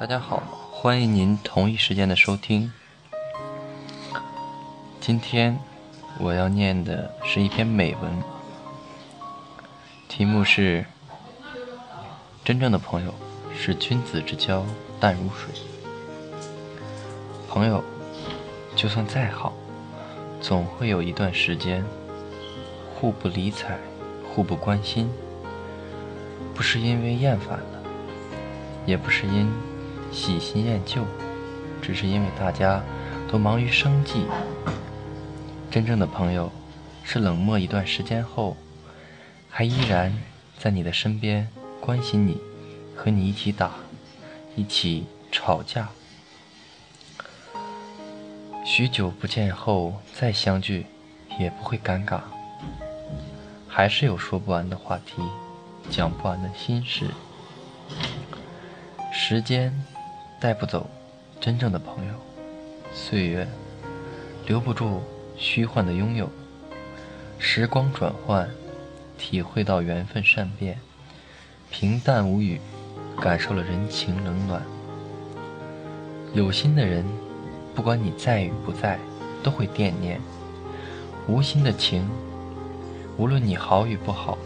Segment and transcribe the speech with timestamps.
[0.00, 0.42] 大家好，
[0.72, 2.72] 欢迎您同一时间的收听。
[4.98, 5.58] 今天
[6.18, 8.10] 我要念的是一篇美文，
[10.08, 10.86] 题目是
[12.42, 13.12] “真正的朋友
[13.54, 14.64] 是君子之交
[14.98, 15.52] 淡如水”。
[17.46, 17.84] 朋友
[18.74, 19.52] 就算再好，
[20.40, 21.84] 总会有一段时间
[22.94, 23.78] 互不理睬，
[24.34, 25.10] 互不关心，
[26.54, 27.82] 不是因为厌烦了，
[28.86, 29.52] 也不是因
[30.12, 31.04] 喜新厌旧，
[31.80, 32.82] 只是因为大家
[33.30, 34.26] 都忙于生计。
[35.70, 36.50] 真正的朋友
[37.04, 38.56] 是冷漠一段时间后，
[39.48, 40.16] 还依然
[40.58, 41.48] 在你的身边
[41.80, 42.38] 关心你，
[42.96, 43.70] 和你一起打，
[44.56, 45.88] 一起吵架。
[48.64, 50.86] 许久不见后再相聚，
[51.38, 52.20] 也不会尴尬，
[53.68, 55.22] 还是有说不完的话题，
[55.88, 57.06] 讲不完的心事。
[59.12, 59.72] 时间
[60.40, 60.88] 带不走
[61.38, 62.14] 真正的朋友，
[62.94, 63.46] 岁月
[64.46, 65.02] 留不住
[65.36, 66.26] 虚幻的拥有。
[67.38, 68.48] 时光转换，
[69.18, 70.78] 体会到缘分善变，
[71.70, 72.58] 平淡无语，
[73.20, 74.62] 感受了人情冷暖。
[76.32, 77.04] 有心的人。
[77.72, 78.98] 不管你在与不在，
[79.44, 80.18] 都会惦念；
[81.28, 82.06] 无心的情，
[83.16, 84.36] 无论你好与不好，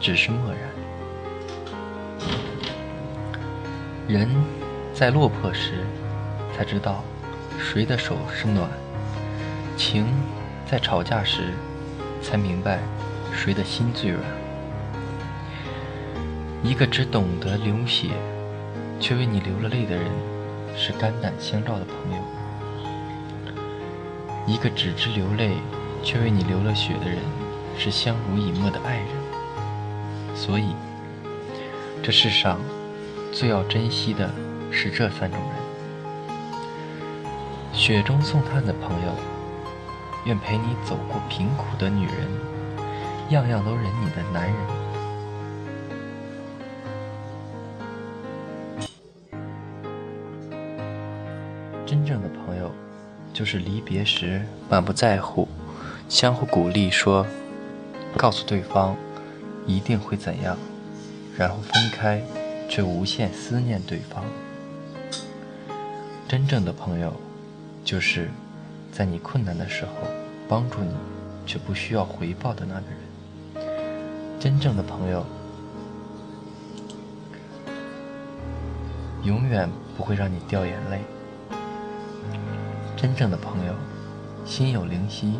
[0.00, 0.60] 只是漠然。
[4.06, 4.28] 人
[4.94, 5.84] 在落魄时，
[6.56, 7.02] 才知道
[7.58, 8.68] 谁的手是暖；
[9.76, 10.06] 情
[10.70, 11.52] 在吵架时，
[12.22, 12.78] 才明白
[13.32, 14.22] 谁的心最软。
[16.62, 18.10] 一个只懂得流血，
[19.00, 20.04] 却为你流了泪的人，
[20.76, 22.18] 是肝胆相照的朋友。
[24.46, 25.56] 一个只知流泪，
[26.04, 27.18] 却为你流了血的人，
[27.76, 29.08] 是相濡以沫的爱人。
[30.36, 30.76] 所以，
[32.00, 32.60] 这世上
[33.32, 34.30] 最要珍惜的
[34.74, 35.50] 是这三种人：
[37.72, 39.12] 雪中送炭的朋友，
[40.26, 42.28] 愿陪你走过贫苦的女人，
[43.30, 44.56] 样样都忍你的男人。
[51.86, 52.70] 真正的朋友。
[53.32, 55.48] 就是离别时满不在乎，
[56.08, 57.26] 相互鼓励说，
[58.16, 58.96] 告诉对方
[59.66, 60.56] 一定会怎样，
[61.36, 62.22] 然后分开，
[62.68, 64.22] 却无限思念对方。
[66.34, 67.12] 真正的朋友，
[67.84, 68.28] 就是
[68.90, 69.92] 在你困难的时候
[70.48, 70.92] 帮助你，
[71.46, 74.40] 却不需要回报的那个人。
[74.40, 75.24] 真正的朋友，
[79.22, 81.02] 永远不会让你掉眼泪。
[82.96, 83.72] 真正的朋友，
[84.44, 85.38] 心有灵犀，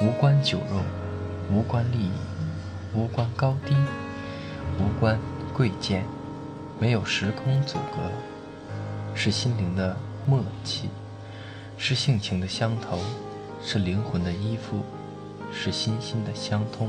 [0.00, 0.80] 无关酒肉，
[1.52, 2.12] 无关利益，
[2.94, 3.74] 无关高低，
[4.78, 5.18] 无关
[5.52, 6.02] 贵贱，
[6.80, 8.10] 没有时空阻隔，
[9.18, 9.96] 是心灵的
[10.26, 10.88] 默契，
[11.76, 13.00] 是性情的相投，
[13.60, 14.84] 是灵魂的依附，
[15.52, 16.88] 是心心的相通。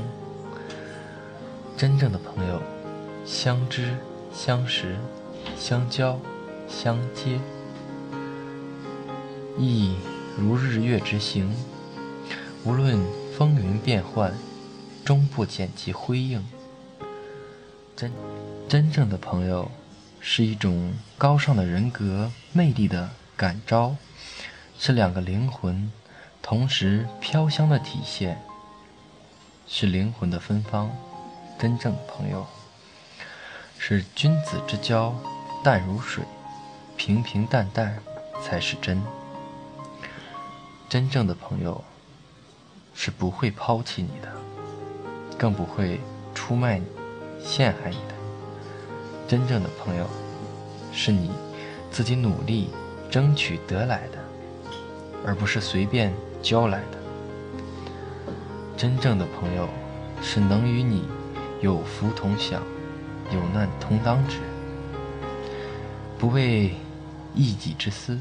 [1.76, 2.62] 真正的朋友，
[3.26, 3.96] 相知、
[4.32, 4.96] 相识、
[5.58, 6.20] 相交、
[6.68, 7.40] 相接。
[9.58, 9.96] 亦
[10.38, 11.52] 如日月之行，
[12.64, 12.96] 无论
[13.36, 14.32] 风云变幻，
[15.04, 16.46] 终不减其辉映。
[17.96, 18.12] 真
[18.68, 19.68] 真正的朋友，
[20.20, 23.96] 是一种高尚的人格魅力的感召，
[24.78, 25.90] 是两个灵魂
[26.42, 28.40] 同时飘香的体现，
[29.66, 30.90] 是灵魂的芬芳。
[31.58, 32.46] 真正的朋友，
[33.78, 35.14] 是君子之交
[35.62, 36.24] 淡如水，
[36.96, 37.98] 平平淡淡
[38.42, 39.02] 才是真。
[40.88, 41.84] 真正的朋友
[42.94, 44.32] 是不会抛弃你的，
[45.38, 46.00] 更不会
[46.34, 46.86] 出卖你、
[47.44, 48.09] 陷害你。
[49.30, 50.10] 真正的朋友
[50.92, 51.30] 是你
[51.88, 52.68] 自己努力
[53.08, 54.18] 争取得来的，
[55.24, 56.98] 而不是随便交来的。
[58.76, 59.68] 真正的朋友
[60.20, 61.04] 是能与你
[61.60, 62.60] 有福同享、
[63.32, 64.44] 有难同当之人，
[66.18, 66.74] 不为
[67.32, 68.18] 一己之私，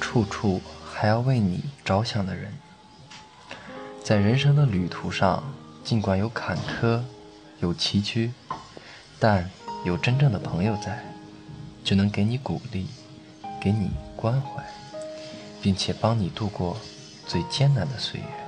[0.00, 0.60] 处处。
[0.94, 2.52] 还要为你着想的人，
[4.04, 5.42] 在人生的旅途上，
[5.82, 7.00] 尽管有坎坷，
[7.60, 8.30] 有崎岖，
[9.18, 9.50] 但
[9.84, 11.02] 有真正的朋友在，
[11.82, 12.86] 就能给你鼓励，
[13.60, 14.62] 给你关怀，
[15.62, 16.76] 并且帮你度过
[17.26, 18.39] 最艰难的岁月。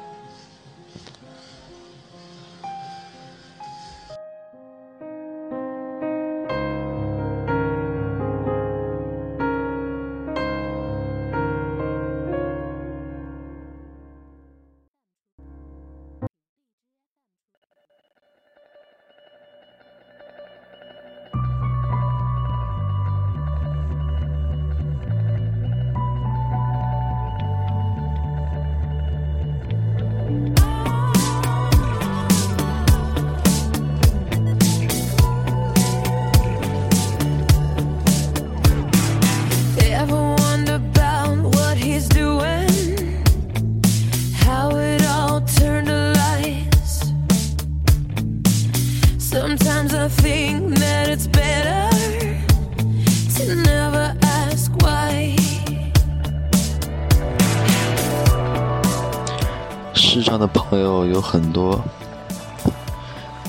[60.13, 61.83] 世上的朋友有很多，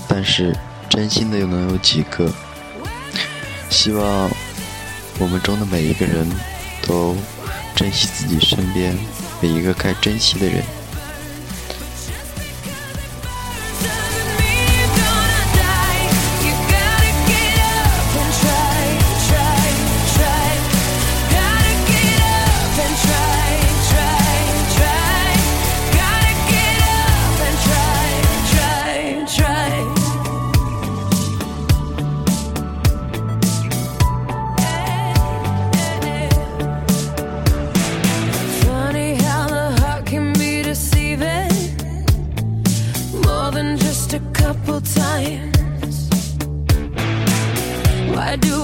[0.07, 0.55] 但是
[0.87, 2.31] 真心的又能有几个？
[3.69, 4.31] 希望
[5.19, 6.25] 我们中的每一个人
[6.87, 7.17] 都
[7.75, 8.97] 珍惜自己身边
[9.41, 10.63] 每一个该珍惜的人。
[48.33, 48.62] I do.